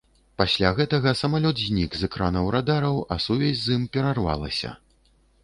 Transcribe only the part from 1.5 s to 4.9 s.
знік з экранаў радараў, а сувязь з ім перарвалася.